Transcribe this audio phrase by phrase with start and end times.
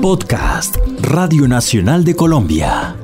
[0.00, 2.96] Podcast Radio Nacional de Colombia.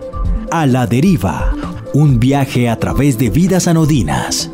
[0.51, 1.53] A la deriva.
[1.93, 4.51] Un viaje a través de vidas anodinas.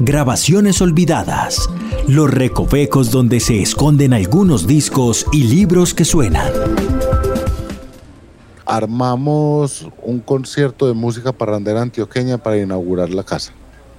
[0.00, 1.70] Grabaciones olvidadas.
[2.08, 6.50] Los recovecos donde se esconden algunos discos y libros que suenan.
[8.66, 13.52] Armamos un concierto de música parrandera antioqueña para inaugurar la casa.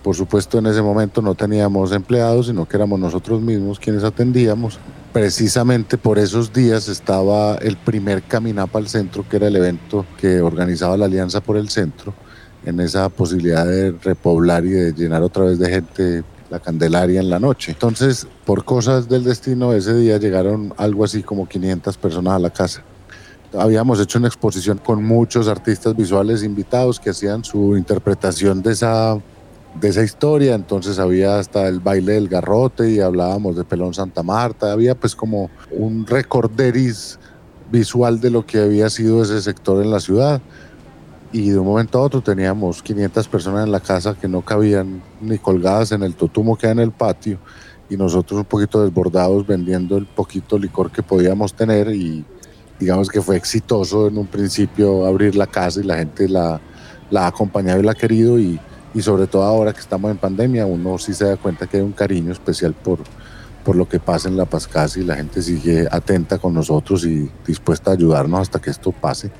[0.03, 4.77] Por supuesto, en ese momento no teníamos empleados, sino que éramos nosotros mismos quienes atendíamos
[5.11, 10.41] precisamente por esos días estaba el primer Caminapa al Centro, que era el evento que
[10.41, 12.13] organizaba la Alianza por el Centro,
[12.65, 17.29] en esa posibilidad de repoblar y de llenar otra vez de gente la Candelaria en
[17.29, 17.71] la noche.
[17.71, 22.49] Entonces, por cosas del destino, ese día llegaron algo así como 500 personas a la
[22.49, 22.81] casa.
[23.57, 29.19] Habíamos hecho una exposición con muchos artistas visuales invitados que hacían su interpretación de esa
[29.75, 34.23] de esa historia, entonces había hasta el baile del garrote y hablábamos de Pelón Santa
[34.23, 37.19] Marta, había pues como un recorderis
[37.71, 40.41] visual de lo que había sido ese sector en la ciudad.
[41.31, 45.03] Y de un momento a otro teníamos 500 personas en la casa que no cabían
[45.21, 47.37] ni colgadas en el totumo que hay en el patio
[47.87, 52.25] y nosotros un poquito desbordados vendiendo el poquito licor que podíamos tener y
[52.79, 56.59] digamos que fue exitoso en un principio abrir la casa y la gente la,
[57.11, 58.59] la ha acompañado y la ha querido y
[58.93, 61.83] y sobre todo ahora que estamos en pandemia, uno sí se da cuenta que hay
[61.83, 62.99] un cariño especial por,
[63.63, 67.29] por lo que pasa en La Paz y la gente sigue atenta con nosotros y
[67.45, 69.31] dispuesta a ayudarnos hasta que esto pase.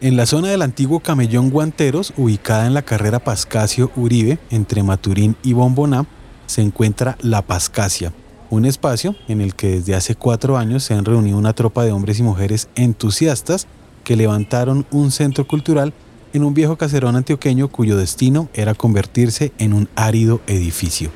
[0.00, 5.36] En la zona del antiguo camellón Guanteros, ubicada en la carrera Pascasio Uribe, entre Maturín
[5.42, 6.06] y Bomboná,
[6.46, 8.12] se encuentra La Pascasia,
[8.48, 11.92] un espacio en el que desde hace cuatro años se han reunido una tropa de
[11.92, 13.66] hombres y mujeres entusiastas
[14.02, 15.92] que levantaron un centro cultural
[16.32, 21.10] en un viejo caserón antioqueño cuyo destino era convertirse en un árido edificio.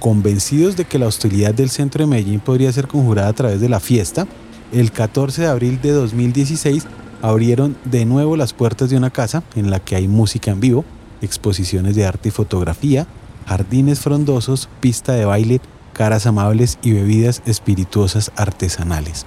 [0.00, 3.68] Convencidos de que la hostilidad del centro de Medellín podría ser conjurada a través de
[3.68, 4.26] la fiesta,
[4.72, 6.86] el 14 de abril de 2016
[7.22, 10.84] abrieron de nuevo las puertas de una casa en la que hay música en vivo,
[11.20, 13.06] exposiciones de arte y fotografía,
[13.46, 15.60] jardines frondosos, pista de baile,
[15.92, 19.26] caras amables y bebidas espirituosas artesanales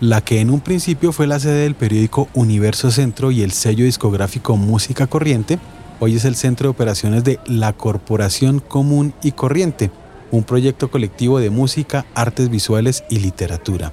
[0.00, 3.84] la que en un principio fue la sede del periódico Universo Centro y el sello
[3.84, 5.58] discográfico Música Corriente,
[6.00, 9.90] hoy es el centro de operaciones de la Corporación Común y Corriente,
[10.30, 13.92] un proyecto colectivo de música, artes visuales y literatura.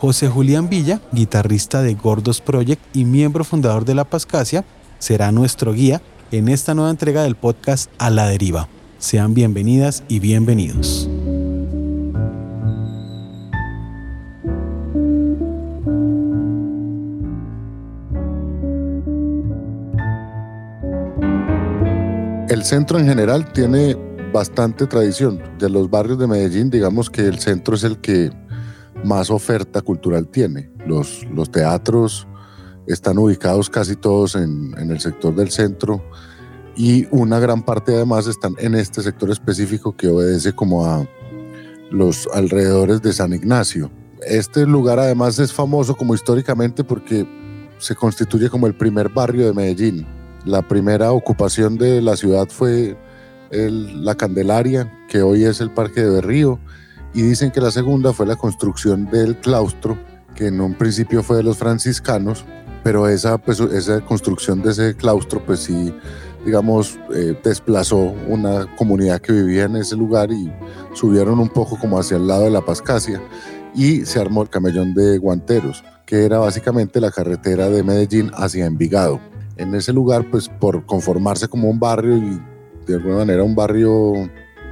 [0.00, 4.64] José Julián Villa, guitarrista de Gordos Project y miembro fundador de La Pascasia,
[4.98, 6.00] será nuestro guía
[6.32, 8.68] en esta nueva entrega del podcast A la Deriva.
[8.98, 11.09] Sean bienvenidas y bienvenidos.
[22.60, 23.96] El centro en general tiene
[24.34, 25.40] bastante tradición.
[25.58, 28.30] De los barrios de Medellín, digamos que el centro es el que
[29.02, 30.70] más oferta cultural tiene.
[30.86, 32.28] Los, teatros
[32.86, 36.04] están ubicados casi todos en, en, el sector del centro
[36.76, 41.08] y una gran parte además están en este sector específico que obedece como a
[41.90, 43.90] los alrededores de San Ignacio.
[44.20, 47.26] Este lugar además es famoso como históricamente porque
[47.78, 52.96] se constituye como el primer barrio de Medellín la primera ocupación de la ciudad fue
[53.50, 56.58] la Candelaria, que hoy es el Parque de Berrío,
[57.12, 59.98] y dicen que la segunda fue la construcción del claustro,
[60.34, 62.44] que en un principio fue de los franciscanos,
[62.84, 65.92] pero esa, pues, esa construcción de ese claustro, pues sí,
[66.44, 70.50] digamos, eh, desplazó una comunidad que vivía en ese lugar y
[70.94, 73.20] subieron un poco como hacia el lado de la Pascasia
[73.74, 78.66] y se armó el camellón de Guanteros, que era básicamente la carretera de Medellín hacia
[78.66, 79.20] Envigado
[79.60, 82.40] en ese lugar, pues por conformarse como un barrio y
[82.86, 84.30] de alguna manera un barrio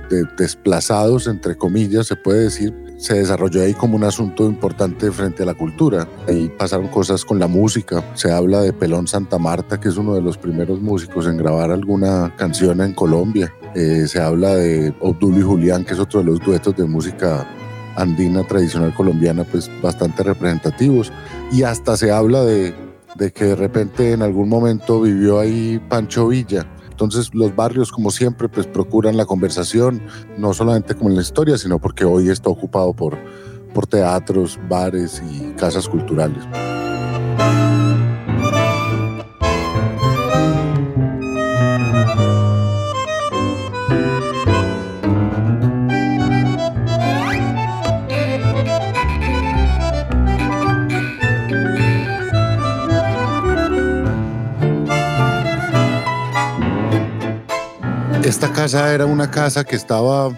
[0.08, 5.42] de desplazados, entre comillas, se puede decir, se desarrolló ahí como un asunto importante frente
[5.42, 6.08] a la cultura.
[6.26, 8.02] Ahí pasaron cosas con la música.
[8.14, 11.70] Se habla de Pelón Santa Marta, que es uno de los primeros músicos en grabar
[11.70, 13.54] alguna canción en Colombia.
[13.74, 17.46] Eh, se habla de Obdulio y Julián, que es otro de los duetos de música
[17.94, 21.12] andina tradicional colombiana, pues bastante representativos.
[21.52, 22.87] Y hasta se habla de
[23.18, 26.66] de que de repente en algún momento vivió ahí Pancho Villa.
[26.88, 30.00] Entonces los barrios, como siempre, pues procuran la conversación,
[30.38, 33.18] no solamente como en la historia, sino porque hoy está ocupado por,
[33.74, 36.44] por teatros, bares y casas culturales.
[58.38, 60.28] Esta casa era una casa que estaba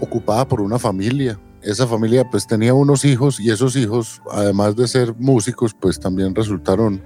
[0.00, 1.38] ocupada por una familia.
[1.62, 6.34] esa familia pues tenía unos hijos y esos hijos, además de ser músicos, pues también
[6.34, 7.00] resultaron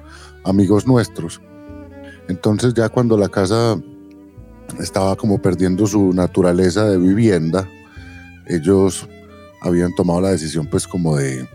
[0.47, 1.43] amigos nuestros.
[2.27, 3.79] Entonces ya cuando la casa
[4.79, 7.69] estaba como perdiendo su naturaleza de vivienda,
[8.47, 9.07] ellos
[9.61, 11.47] habían tomado la decisión pues como de,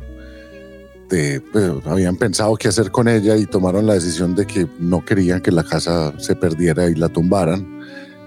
[1.52, 5.42] pues, habían pensado qué hacer con ella y tomaron la decisión de que no querían
[5.42, 7.74] que la casa se perdiera y la tumbaran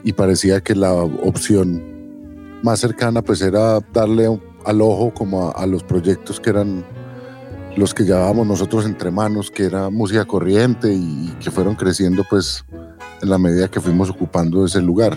[0.05, 1.83] y parecía que la opción
[2.63, 6.85] más cercana pues era darle al ojo como a, los proyectos que eran
[7.77, 12.65] los que llevábamos nosotros entre manos, que era música corriente y, que fueron creciendo pues
[13.23, 15.17] en la medida que fuimos ocupando ese lugar.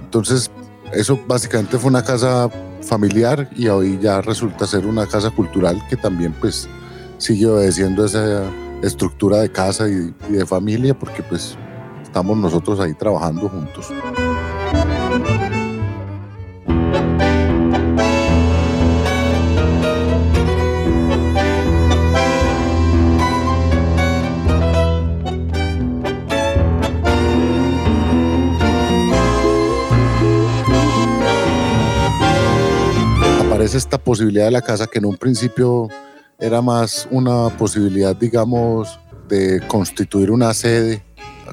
[0.00, 0.50] Entonces,
[0.92, 2.48] eso básicamente fue una casa
[2.82, 6.68] familiar y hoy ya resulta ser una casa cultural que también pues
[7.18, 8.50] sigue obedeciendo esa
[8.82, 11.56] estructura de casa y, y de familia porque pues
[12.12, 13.86] estamos nosotros ahí trabajando juntos.
[33.40, 35.88] aparece esta posibilidad de la casa que en un principio
[36.38, 41.02] era más una posibilidad, digamos, de constituir una sede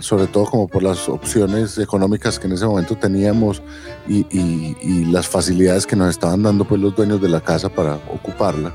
[0.01, 3.61] sobre todo como por las opciones económicas que en ese momento teníamos
[4.07, 8.73] y, las facilidades que nos estaban dando pues los dueños de la casa para ocuparla.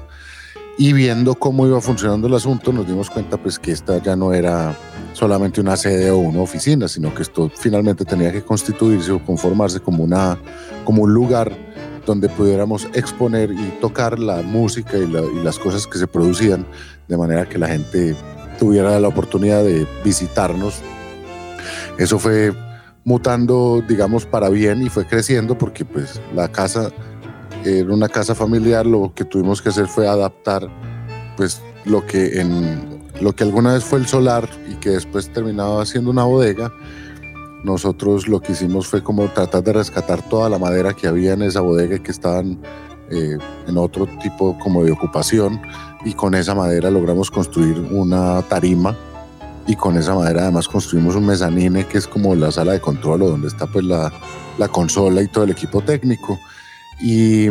[0.77, 4.33] Y viendo cómo iba funcionando el asunto, nos dimos cuenta pues que esta ya no
[4.33, 4.77] era
[5.13, 9.79] solamente una sede o una oficina, sino que esto finalmente tenía que constituirse o conformarse
[9.79, 10.37] como, una,
[10.85, 11.57] como un lugar
[12.05, 16.67] donde pudiéramos exponer y tocar la música y, y las cosas que se producían,
[17.07, 18.17] de manera que la gente
[18.59, 20.83] tuviera la oportunidad de visitarnos
[21.99, 22.53] eso fue
[23.05, 26.91] mutando, digamos, para bien y fue creciendo porque pues la casa
[27.65, 30.69] era una casa familiar, lo que tuvimos que hacer fue adaptar
[31.37, 35.87] pues lo que en lo que alguna vez fue el solar y que después terminaba
[35.87, 36.73] siendo una bodega,
[37.63, 41.43] nosotros lo que hicimos fue como tratar de rescatar toda la madera que había en
[41.43, 42.61] esa bodega y que estaban
[43.11, 45.61] eh, en otro tipo como de ocupación.
[46.05, 48.95] Y con esa madera logramos construir una tarima
[49.67, 53.23] y con esa madera además construimos un mezanine que es como la sala de control
[53.23, 54.13] o donde está pues la,
[54.59, 56.39] la consola y todo el equipo técnico.
[57.01, 57.47] Y,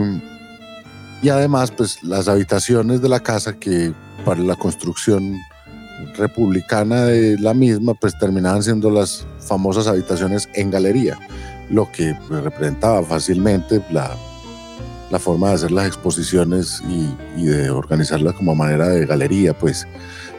[1.22, 3.94] y además pues las habitaciones de la casa que
[4.26, 5.38] para la construcción
[6.18, 11.18] republicana de la misma pues terminaban siendo las famosas habitaciones en galería
[11.70, 14.16] lo que representaba fácilmente la,
[15.10, 19.88] la forma de hacer las exposiciones y, y de organizarlas como manera de galería pues.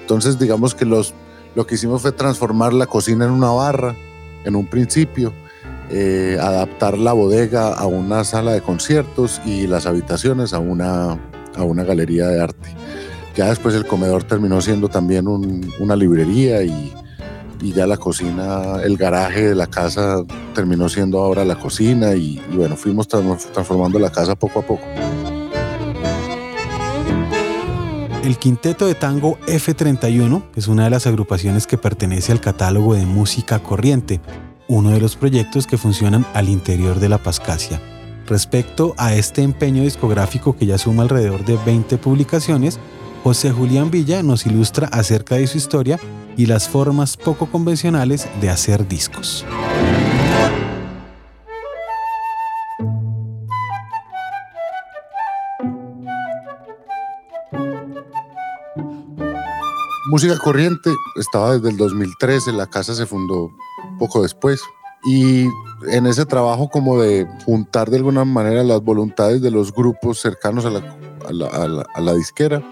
[0.00, 1.14] Entonces digamos que los
[1.54, 3.94] lo que hicimos fue transformar la cocina en una barra
[4.44, 5.32] en un principio,
[5.90, 11.18] eh, adaptar la bodega a una sala de conciertos y las habitaciones a una,
[11.56, 12.68] a una galería de arte.
[13.34, 16.94] Ya después el comedor terminó siendo también una librería y,
[17.60, 20.22] y, ya la cocina, el garaje de la casa
[20.54, 24.84] terminó siendo ahora la cocina y, y bueno, fuimos transformando la casa poco a poco.
[28.24, 33.04] El quinteto de tango F31 es una de las agrupaciones que pertenece al catálogo de
[33.04, 34.18] música corriente,
[34.66, 37.82] uno de los proyectos que funcionan al interior de la Pascasia.
[38.26, 42.78] Respecto a este empeño discográfico que ya suma alrededor de 20 publicaciones,
[43.22, 46.00] José Julián Villa nos ilustra acerca de su historia
[46.34, 49.44] y las formas poco convencionales de hacer discos.
[60.14, 63.50] Música Corriente estaba desde el 2013, la casa se fundó
[63.98, 64.60] poco después.
[65.04, 65.48] Y
[65.90, 70.66] en ese trabajo como de juntar de alguna manera las voluntades de los grupos cercanos
[70.66, 70.96] a la,
[71.96, 72.62] a la, disquera,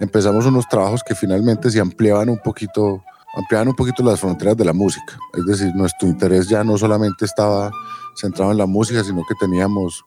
[0.00, 3.04] empezamos unos trabajos que finalmente se ampliaban un poquito
[3.36, 5.18] ampliaban un poquito las fronteras de la música.
[5.34, 7.70] Es decir, nuestro interés ya no solamente estaba
[8.16, 10.06] centrado en la música, sino que teníamos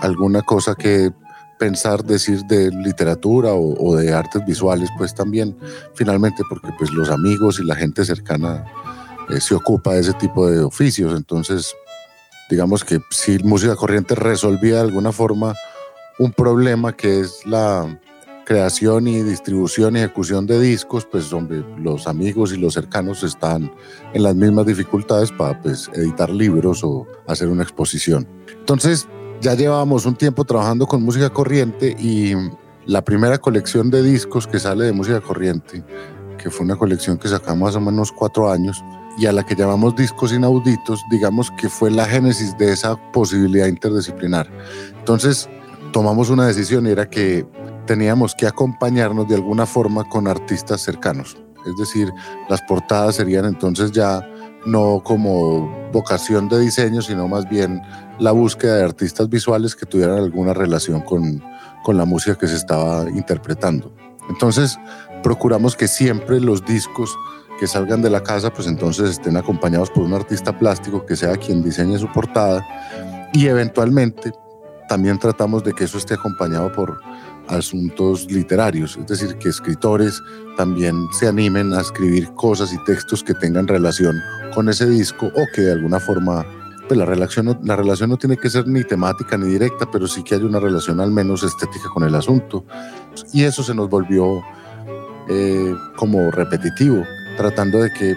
[0.00, 1.10] alguna cosa que
[1.64, 5.56] pensar, decir de literatura o, de artes visuales, pues también,
[5.94, 8.66] finalmente, porque pues los amigos y la gente cercana
[9.30, 11.16] eh, se ocupa de ese tipo de oficios.
[11.16, 11.74] Entonces,
[12.50, 15.54] digamos que si música corriente resolvía de alguna forma
[16.18, 17.98] un problema que es la
[18.44, 23.72] creación y distribución y ejecución de discos, pues donde los amigos y los cercanos están
[24.12, 28.28] en las mismas dificultades para pues, editar libros o hacer una exposición.
[28.50, 29.08] Entonces,
[29.44, 32.32] ya llevábamos un tiempo trabajando con música corriente y
[32.86, 35.84] la primera colección de discos que sale de música corriente,
[36.38, 38.82] que fue una colección que sacamos hace menos cuatro años
[39.18, 43.66] y a la que llamamos discos inauditos, digamos que fue la génesis de esa posibilidad
[43.66, 44.48] interdisciplinar.
[44.98, 45.46] Entonces,
[45.92, 47.46] tomamos una decisión y era que
[47.86, 51.36] teníamos que acompañarnos de alguna forma con artistas cercanos.
[51.66, 52.10] Es decir,
[52.48, 54.26] las portadas serían entonces ya
[54.64, 57.82] no como vocación de diseño, sino más bien
[58.18, 61.42] la búsqueda de artistas visuales que tuvieran alguna relación con,
[61.82, 63.92] con la música que se estaba interpretando.
[64.28, 64.78] Entonces,
[65.22, 67.14] procuramos que siempre los discos
[67.58, 71.36] que salgan de la casa, pues entonces estén acompañados por un artista plástico que sea
[71.36, 72.64] quien diseñe su portada
[73.32, 74.32] y eventualmente
[74.88, 77.00] también tratamos de que eso esté acompañado por
[77.48, 80.20] asuntos literarios, es decir, que escritores
[80.56, 84.20] también se animen a escribir cosas y textos que tengan relación
[84.54, 86.44] con ese disco o que de alguna forma
[86.86, 90.06] pues la relación, no, la relación no tiene que ser ni temática ni directa, pero
[90.06, 92.64] sí que hay una relación al menos estética con el asunto.
[93.32, 94.42] Y eso se nos volvió
[95.28, 97.02] eh, como repetitivo,
[97.36, 98.14] tratando de que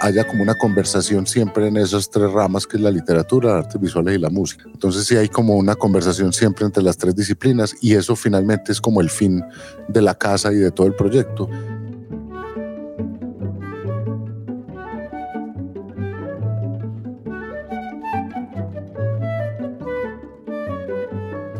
[0.00, 4.16] haya como una conversación siempre en esas tres ramas que es la literatura, artes visuales
[4.16, 4.64] y la música.
[4.72, 8.80] Entonces sí hay como una conversación siempre entre las tres disciplinas y eso finalmente es
[8.80, 9.42] como el fin
[9.88, 11.48] de la casa y de todo el proyecto.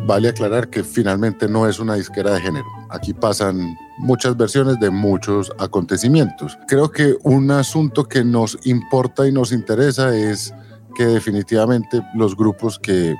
[0.06, 2.66] Vale aclarar que finalmente no es una disquera de género.
[2.90, 6.56] Aquí pasan muchas versiones de muchos acontecimientos.
[6.68, 10.54] Creo que un asunto que nos importa y nos interesa es
[10.94, 13.16] que definitivamente los grupos que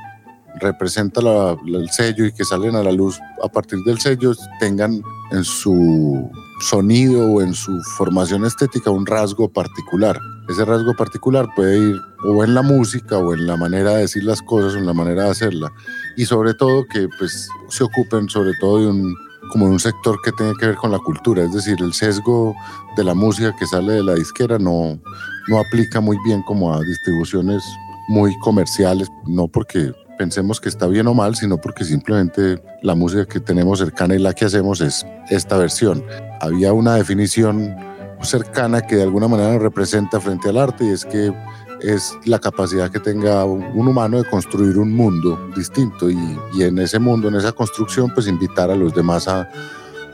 [0.60, 1.24] representan
[1.66, 5.02] el sello y que salen a la luz a partir del sello tengan
[5.32, 10.18] en su sonido o en su formación estética un rasgo particular.
[10.48, 14.24] Ese rasgo particular puede ir o en la música o en la manera de decir
[14.24, 15.72] las cosas o en la manera de hacerla.
[16.16, 19.14] Y sobre todo que pues se ocupen sobre todo de un
[19.52, 22.54] como un sector que tiene que ver con la cultura, es decir, el sesgo
[22.96, 25.00] de la música que sale de la disquera no,
[25.48, 27.62] no aplica muy bien como a distribuciones
[28.08, 33.26] muy comerciales, no porque pensemos que está bien o mal, sino porque simplemente la música
[33.26, 36.04] que tenemos cercana y la que hacemos es esta versión.
[36.40, 37.76] Había una definición
[38.22, 41.32] cercana que de alguna manera representa frente al arte y es que
[41.80, 46.18] es la capacidad que tenga un humano de construir un mundo distinto y,
[46.54, 49.48] y en ese mundo, en esa construcción, pues invitar a los demás a,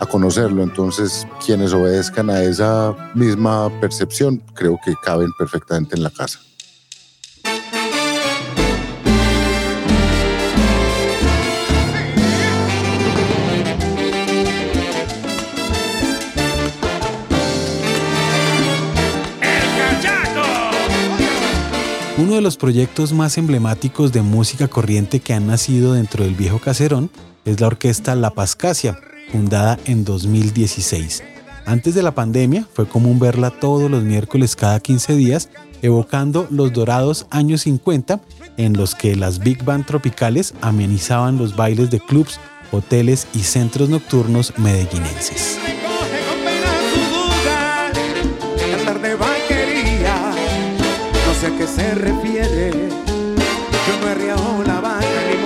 [0.02, 0.62] a conocerlo.
[0.62, 6.40] Entonces, quienes obedezcan a esa misma percepción, creo que caben perfectamente en la casa.
[22.22, 26.60] Uno de los proyectos más emblemáticos de música corriente que han nacido dentro del viejo
[26.60, 27.10] caserón
[27.44, 28.96] es la orquesta La Pascasia,
[29.32, 31.24] fundada en 2016.
[31.66, 35.48] Antes de la pandemia fue común verla todos los miércoles cada 15 días,
[35.82, 38.20] evocando los dorados años 50
[38.56, 42.38] en los que las big band tropicales amenizaban los bailes de clubs,
[42.70, 45.58] hoteles y centros nocturnos medellinenses.
[51.50, 52.70] Qué se refiere.
[52.70, 55.36] Yo no la vaca ni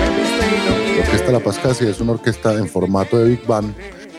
[0.00, 0.96] me viste y no.
[0.96, 3.74] La Orquesta La Pascasia es una orquesta en formato de Big Band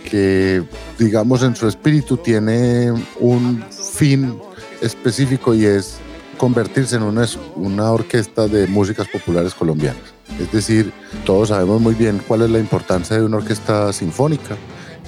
[0.10, 0.64] que,
[1.00, 4.40] digamos, en su espíritu tiene un fin
[4.82, 5.98] específico y es
[6.38, 10.02] convertirse en una, una orquesta de músicas populares colombianas.
[10.40, 10.94] Es decir,
[11.26, 14.56] todos sabemos muy bien cuál es la importancia de una orquesta sinfónica,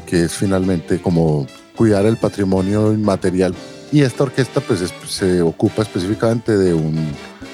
[0.08, 3.56] que es finalmente como cuidar el patrimonio inmaterial
[3.92, 7.12] y esta orquesta pues se ocupa específicamente de un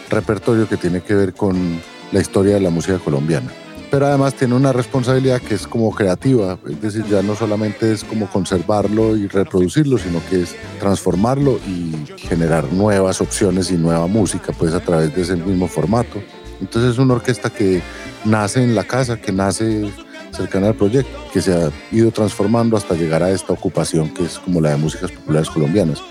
[0.09, 3.51] repertorio que tiene que ver con la historia de la música colombiana.
[3.89, 8.03] Pero además tiene una responsabilidad que es como creativa, es decir, ya no solamente es
[8.03, 14.51] como conservarlo y reproducirlo, sino que es transformarlo y generar nuevas opciones y nueva música
[14.51, 16.21] pues a través de ese mismo formato.
[16.59, 17.81] Entonces es una orquesta que
[18.25, 19.89] nace en la casa, que nace
[20.37, 24.39] cercana al proyecto, que se ha ido transformando hasta llegar a esta ocupación que es
[24.39, 26.01] como la de músicas populares colombianas.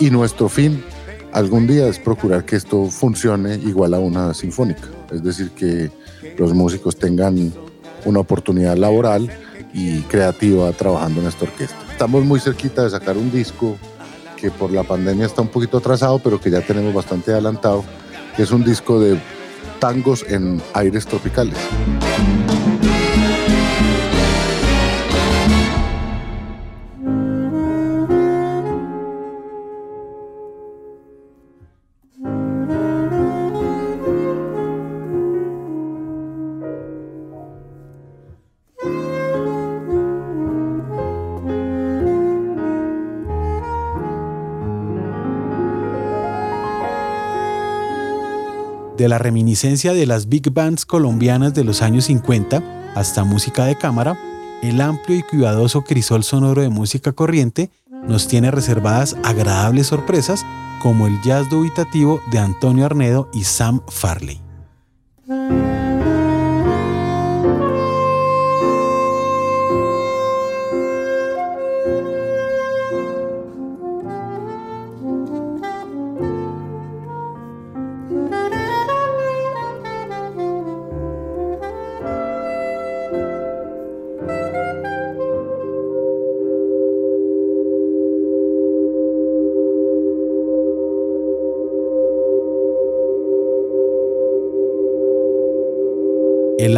[0.00, 0.82] Y nuestro fin
[1.32, 5.90] algún día es procurar que esto funcione igual a una sinfónica, es decir, que
[6.38, 7.52] los músicos tengan
[8.04, 9.30] una oportunidad laboral
[9.72, 11.76] y creativa trabajando en esta orquesta.
[11.90, 13.76] Estamos muy cerquita de sacar un disco
[14.36, 17.84] que por la pandemia está un poquito atrasado, pero que ya tenemos bastante adelantado,
[18.36, 19.18] que es un disco de
[19.80, 21.56] tangos en aires tropicales.
[49.04, 53.76] De la reminiscencia de las big bands colombianas de los años 50 hasta música de
[53.76, 54.18] cámara,
[54.62, 57.70] el amplio y cuidadoso crisol sonoro de música corriente
[58.08, 60.46] nos tiene reservadas agradables sorpresas
[60.80, 64.40] como el jazz dubitativo de Antonio Arnedo y Sam Farley.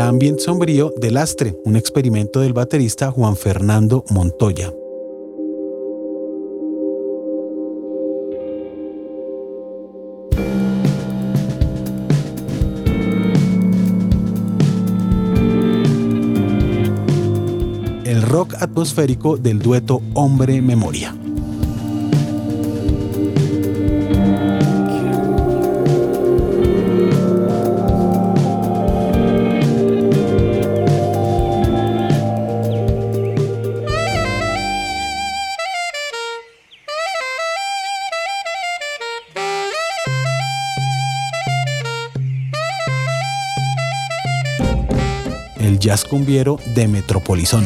[0.06, 4.72] Ambiente sombrío del Astre, un experimento del baterista Juan Fernando Montoya.
[18.04, 21.16] El rock atmosférico del dueto Hombre Memoria.
[45.86, 47.64] Jazz cumbiero de Metropolizón.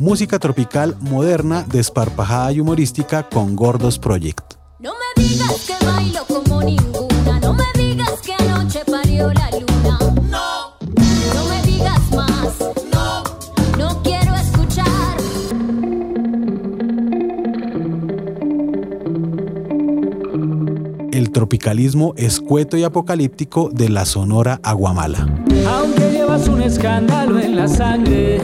[0.00, 4.54] Música tropical moderna, desparpajada y humorística con Gordos Project.
[4.80, 7.38] No me digas que bailo como ninguna,
[21.46, 25.28] tropicalismo escueto y apocalíptico de la sonora Aguamala.
[25.68, 28.40] Aunque llevas un escándalo en la sangre,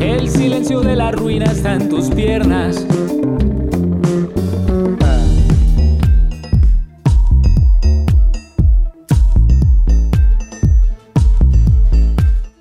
[0.00, 2.84] el silencio de la ruina está en tus piernas.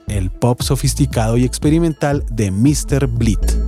[0.07, 3.07] El pop sofisticado y experimental de Mr.
[3.07, 3.64] Blit.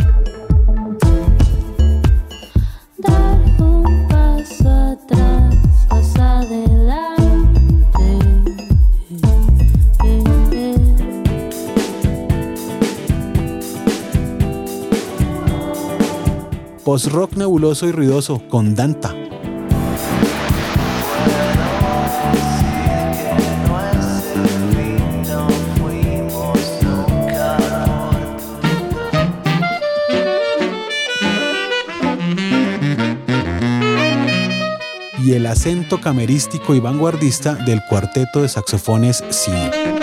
[16.87, 19.13] Post-rock nebuloso y ruidoso con Danta.
[35.21, 39.96] y el acento camerístico y vanguardista del cuarteto de saxofones Cine.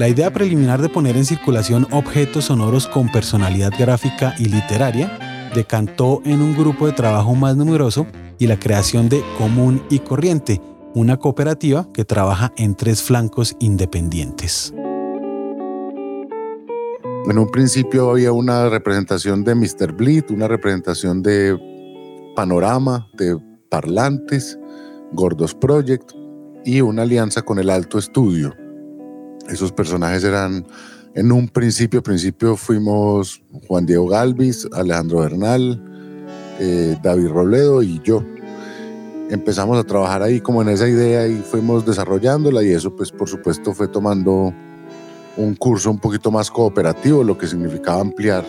[0.00, 6.22] La idea preliminar de poner en circulación objetos sonoros con personalidad gráfica y literaria decantó
[6.24, 8.06] en un grupo de trabajo más numeroso
[8.38, 10.58] y la creación de Común y Corriente,
[10.94, 14.72] una cooperativa que trabaja en tres flancos independientes.
[17.26, 19.92] En un principio había una representación de Mr.
[19.92, 21.58] Bleed, una representación de
[22.34, 23.36] Panorama, de
[23.68, 24.58] Parlantes,
[25.12, 26.12] Gordos Project
[26.64, 28.54] y una alianza con el Alto Estudio.
[29.50, 30.64] Esos personajes eran,
[31.14, 35.82] en un principio, principio fuimos Juan Diego Galvis, Alejandro Bernal,
[36.60, 38.24] eh, David Robledo y yo.
[39.28, 43.28] Empezamos a trabajar ahí como en esa idea y fuimos desarrollándola y eso pues por
[43.28, 44.52] supuesto fue tomando
[45.36, 48.44] un curso un poquito más cooperativo, lo que significaba ampliar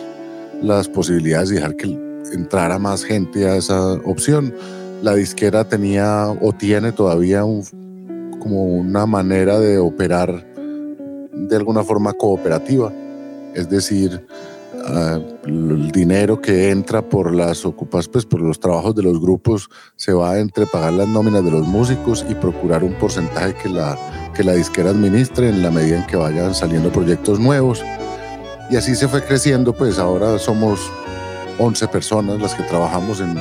[0.60, 1.98] las posibilidades y dejar que
[2.32, 4.54] entrara más gente a esa opción.
[5.02, 7.64] La disquera tenía o tiene todavía un,
[8.38, 10.51] como una manera de operar
[11.32, 12.92] de alguna forma cooperativa,
[13.54, 14.26] es decir,
[14.74, 19.68] uh, el dinero que entra por las ocupas, pues por los trabajos de los grupos
[19.96, 23.98] se va entre pagar las nóminas de los músicos y procurar un porcentaje que la
[24.32, 27.82] que la disquera administre en la medida en que vayan saliendo proyectos nuevos.
[28.70, 30.80] Y así se fue creciendo, pues ahora somos
[31.58, 33.36] 11 personas las que trabajamos en,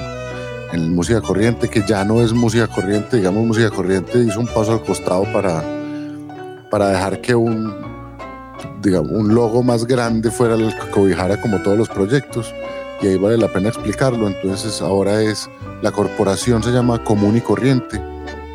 [0.73, 4.73] en música corriente, que ya no es música corriente, digamos música corriente hizo un paso
[4.73, 5.63] al costado para,
[6.71, 7.75] para dejar que un,
[8.81, 12.51] digamos, un logo más grande fuera el que cobijara como todos los proyectos.
[13.03, 14.27] Y ahí vale la pena explicarlo.
[14.27, 15.47] Entonces ahora es,
[15.83, 18.01] la corporación se llama Común y Corriente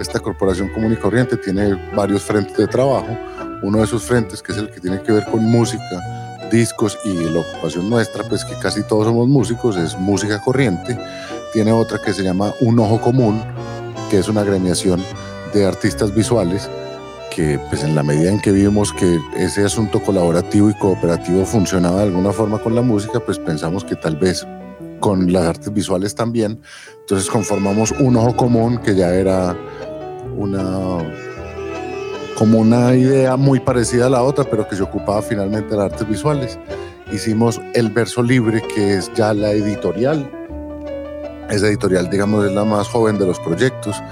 [0.00, 3.16] esta corporación común y corriente tiene varios frentes de trabajo.
[3.62, 7.14] Uno de esos frentes, que es el que tiene que ver con música, discos y
[7.14, 10.98] la ocupación nuestra, pues que casi todos somos músicos, es música corriente.
[11.52, 13.42] Tiene otra que se llama Un Ojo Común,
[14.10, 15.02] que es una agremiación
[15.54, 16.68] de artistas visuales
[17.36, 21.98] que pues en la medida en que vimos que ese asunto colaborativo y cooperativo funcionaba
[21.98, 24.46] de alguna forma con la música, pues pensamos que tal vez
[25.00, 26.58] con las artes visuales también.
[27.00, 29.54] Entonces conformamos un ojo común que ya era
[30.34, 31.04] una
[32.38, 35.92] como una idea muy parecida a la otra, pero que se ocupaba finalmente de las
[35.92, 36.58] artes visuales.
[37.12, 40.30] Hicimos El Verso Libre, que es ya la editorial.
[41.50, 44.02] Esa editorial, digamos, es la más joven de los proyectos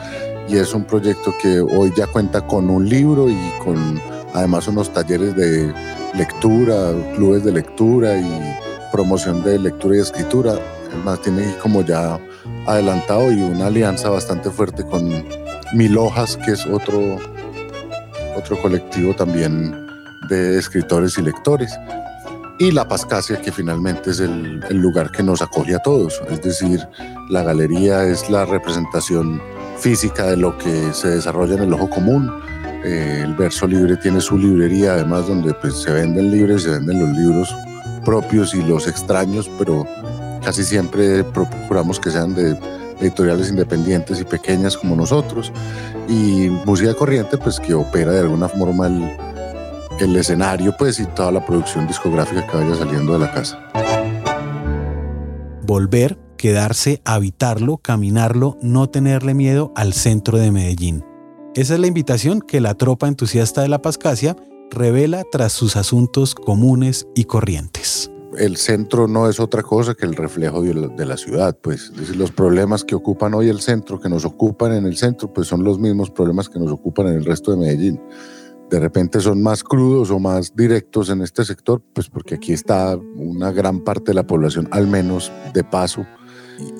[0.48, 4.00] y es un proyecto que hoy ya cuenta con un libro y con
[4.34, 5.72] además unos talleres de
[6.14, 8.56] lectura, clubes de lectura y
[8.92, 10.54] promoción de lectura y escritura.
[10.92, 12.18] Además tiene como ya
[12.66, 15.24] adelantado y una alianza bastante fuerte con
[15.72, 17.18] Mil Hojas, que es otro,
[18.36, 19.74] otro colectivo también
[20.28, 21.76] de escritores y lectores.
[22.58, 26.22] Y La Pascasia, que finalmente es el, el lugar que nos acoge a todos.
[26.30, 26.86] Es decir,
[27.28, 29.40] la galería es la representación
[29.84, 32.32] física de lo que se desarrolla en el ojo común.
[32.86, 37.00] Eh, el verso libre tiene su librería, además, donde pues, se venden libros, se venden
[37.00, 37.54] los libros
[38.02, 39.86] propios y los extraños, pero
[40.42, 42.56] casi siempre procuramos que sean de
[42.98, 45.52] editoriales independientes y pequeñas como nosotros.
[46.08, 49.14] Y música corriente, pues que opera de alguna forma el,
[50.00, 53.58] el escenario, pues y toda la producción discográfica que vaya saliendo de la casa.
[55.60, 61.02] Volver quedarse, habitarlo, caminarlo, no tenerle miedo al centro de Medellín.
[61.54, 64.36] Esa es la invitación que la tropa entusiasta de la Pascasia
[64.70, 68.10] revela tras sus asuntos comunes y corrientes.
[68.36, 72.84] El centro no es otra cosa que el reflejo de la, ciudad, pues los problemas
[72.84, 76.10] que ocupan hoy el centro, que nos ocupan en el centro, pues son los mismos
[76.10, 77.98] problemas que nos ocupan en el resto de Medellín
[78.70, 82.96] de repente son más crudos o más directos en este sector, pues porque aquí está
[82.96, 86.06] una gran parte de la población, al menos de paso,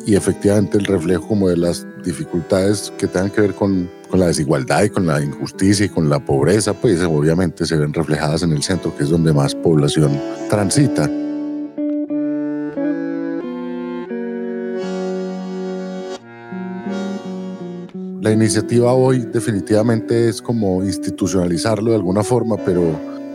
[0.06, 4.26] y efectivamente el reflejo como de las dificultades que tengan que ver con, con, la
[4.26, 8.52] desigualdad y con la injusticia y con la pobreza, pues obviamente se ven reflejadas en
[8.52, 11.08] el centro, que es donde más población transita.
[18.24, 22.82] La iniciativa hoy definitivamente es como institucionalizarlo de alguna forma, pero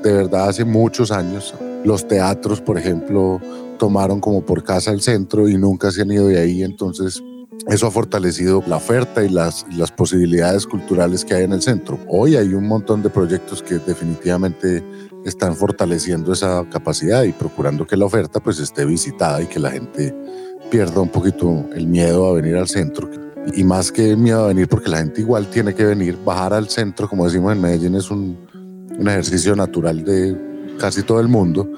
[0.01, 3.39] de verdad hace muchos años los teatros, por ejemplo,
[3.79, 6.61] tomaron como por casa el centro y nunca se han ido de ahí.
[6.61, 7.23] Entonces,
[7.67, 11.97] eso ha fortalecido la oferta y las, las posibilidades culturales que hay en el centro.
[12.07, 14.83] Hoy hay un montón de proyectos que definitivamente
[15.25, 19.71] están fortaleciendo esa capacidad y procurando que la oferta pues esté visitada y que la
[19.71, 20.15] gente
[20.69, 23.09] pierda un poquito el miedo a venir al centro.
[23.53, 26.53] Y más que el miedo a venir, porque la gente igual tiene que venir, bajar
[26.53, 28.37] al centro, como decimos en Medellín, es un,
[28.97, 30.37] un ejercicio natural de
[30.77, 31.69] casi todo el mundo,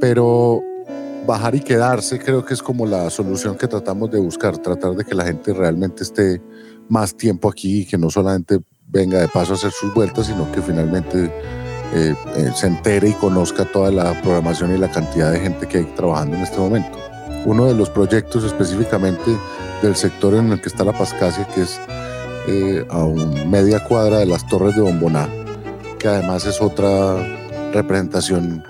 [0.00, 0.62] pero
[1.26, 5.04] bajar y quedarse creo que es como la solución que tratamos de buscar, tratar de
[5.04, 6.42] que la gente realmente esté
[6.88, 10.50] más tiempo aquí y que no solamente venga de paso a hacer sus vueltas, sino
[10.50, 11.32] que finalmente
[11.94, 15.78] eh, eh, se entere y conozca toda la programación y la cantidad de gente que
[15.78, 16.98] hay trabajando en este momento.
[17.46, 19.30] Uno de los proyectos específicamente
[19.82, 21.80] del sector en el que está la Pascasia, que es
[22.48, 25.28] eh, a un media cuadra de las Torres de Bomboná,
[25.98, 27.16] que además es otra
[27.72, 28.64] representación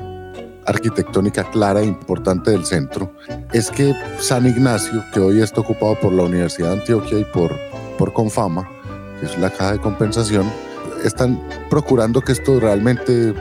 [0.66, 3.12] arquitectónica clara e importante del centro,
[3.53, 7.55] es que San Ignacio, que hoy está ocupado por la Universidad de Antioquia y por,
[7.99, 8.68] por Confama,
[9.18, 10.51] que es la caja de compensación,
[11.05, 13.35] están procurando que esto realmente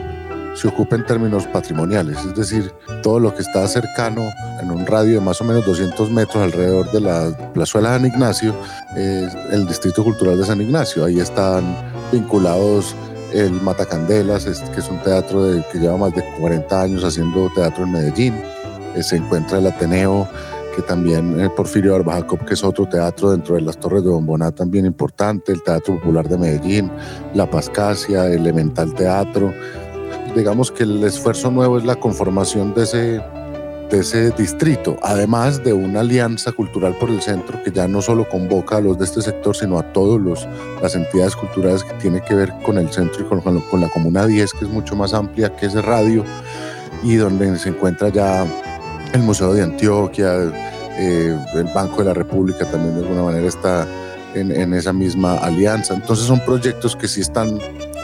[0.55, 4.21] se ocupe en términos patrimoniales, es decir, todo lo que está cercano
[4.61, 8.53] en un radio de más o menos 200 metros alrededor de la plazuela San Ignacio,
[8.95, 11.05] es el Distrito Cultural de San Ignacio.
[11.05, 11.63] Ahí están
[12.11, 12.95] vinculados
[13.33, 17.91] el Matacandelas, que es un teatro que lleva más de 40 años haciendo teatro en
[17.91, 18.35] Medellín.
[18.95, 20.27] Eh, se encuentra el Ateneo,
[20.75, 24.51] que también el Porfirio Jacob, que es otro teatro dentro de las Torres de Bomboná
[24.51, 26.91] también importante, el Teatro Popular de Medellín,
[27.33, 29.53] La Pascasia, Elemental Teatro.
[30.35, 33.21] Digamos que el esfuerzo nuevo es la conformación de ese
[33.89, 38.27] de ese distrito, además de una alianza cultural por el centro que ya no solo
[38.29, 40.47] convoca a los de este sector, sino a todas
[40.81, 44.53] las entidades culturales que tiene que ver con el centro y con, la Comuna 10,
[44.53, 46.23] que es mucho más amplia que ese radio,
[47.03, 48.45] y donde se encuentra ya
[49.13, 50.35] el Museo de Antioquia,
[50.97, 53.87] eh, el Banco de la República también de alguna manera está
[54.35, 55.95] en, en esa misma alianza.
[55.95, 57.59] Entonces son proyectos que sí están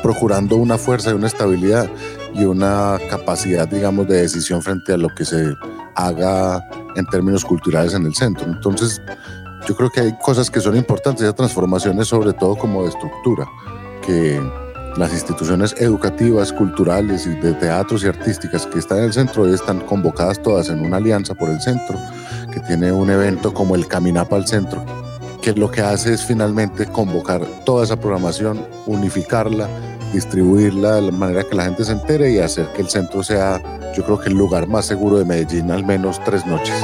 [0.05, 1.89] procurando una fuerza y una estabilidad
[2.35, 5.55] y una capacidad, digamos, de decisión frente a lo que se
[5.95, 6.63] haga
[6.95, 8.45] en términos culturales en el centro.
[8.45, 9.01] Entonces,
[9.67, 13.47] yo creo que hay cosas que son importantes, esas transformaciones sobre todo como de estructura,
[14.05, 14.39] que
[14.95, 19.79] las instituciones educativas, culturales y de teatros y artísticas que están en el centro están
[19.79, 21.97] convocadas todas en una alianza por el centro,
[22.53, 24.85] que tiene un evento como el Caminapa al Centro,
[25.41, 29.67] que lo que hace es finalmente convocar toda esa programación, unificarla,
[30.15, 33.61] distribuirla de la manera que la gente se entere y hacer que el centro sea,
[33.95, 36.75] yo creo que el lugar más seguro de Medellín al menos tres noches.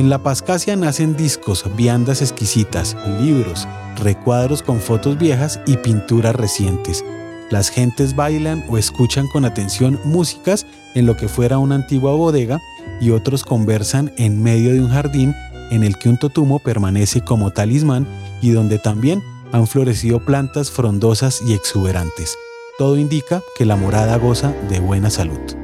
[0.00, 7.04] En la Pascasia nacen discos, viandas exquisitas, libros, recuadros con fotos viejas y pinturas recientes.
[7.50, 12.58] Las gentes bailan o escuchan con atención músicas en lo que fuera una antigua bodega
[12.98, 15.34] y otros conversan en medio de un jardín
[15.70, 18.06] en el que un totumo permanece como talismán
[18.40, 22.38] y donde también han florecido plantas frondosas y exuberantes.
[22.78, 25.59] Todo indica que la morada goza de buena salud.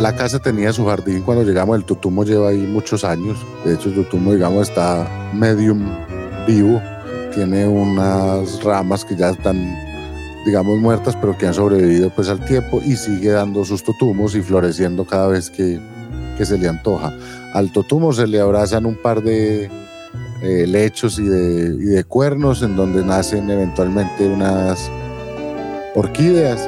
[0.00, 3.36] La casa tenía su jardín cuando llegamos, el tutumo lleva ahí muchos años,
[3.66, 5.86] de hecho el tutumo digamos está medium
[6.46, 6.80] vivo,
[7.34, 9.76] tiene unas ramas que ya están
[10.46, 14.40] digamos muertas pero que han sobrevivido pues al tiempo y sigue dando sus tutumos y
[14.40, 15.78] floreciendo cada vez que,
[16.38, 17.12] que se le antoja.
[17.52, 19.68] Al totumo se le abrazan un par de
[20.40, 24.90] eh, lechos y de, y de cuernos en donde nacen eventualmente unas
[25.94, 26.66] orquídeas.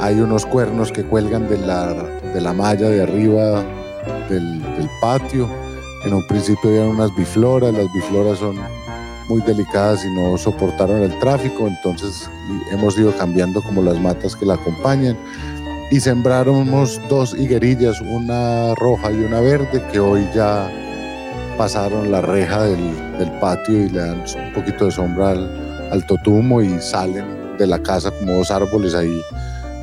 [0.00, 3.64] Hay unos cuernos que cuelgan de la, de la malla de arriba
[4.28, 5.48] del, del patio.
[6.04, 8.56] En un principio eran unas bifloras, las bifloras son
[9.28, 12.30] muy delicadas y no soportaron el tráfico, entonces
[12.70, 15.18] hemos ido cambiando como las matas que la acompañan
[15.90, 20.70] y sembramos dos higuerillas, una roja y una verde, que hoy ya
[21.56, 26.06] pasaron la reja del, del patio y le dan un poquito de sombra al, al
[26.06, 29.20] totumo y salen de la casa como dos árboles ahí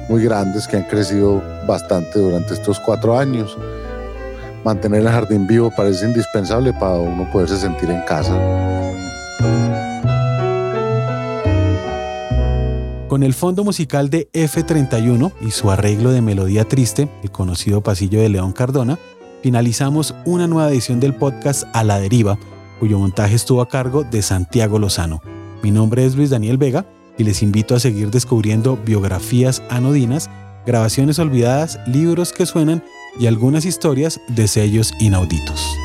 [0.08, 3.58] muy grandes que han crecido bastante durante estos cuatro años.
[4.64, 8.34] Mantener el jardín vivo parece indispensable para uno poderse sentir en casa.
[13.08, 18.20] Con el fondo musical de F31 y su arreglo de melodía triste, el conocido pasillo
[18.20, 19.00] de León Cardona,
[19.42, 22.38] finalizamos una nueva edición del podcast A la Deriva,
[22.80, 25.22] cuyo montaje estuvo a cargo de Santiago Lozano.
[25.62, 26.86] Mi nombre es Luis Daniel Vega
[27.18, 30.30] y les invito a seguir descubriendo biografías anodinas,
[30.66, 32.84] grabaciones olvidadas, libros que suenan
[33.20, 35.85] y algunas historias de sellos inauditos.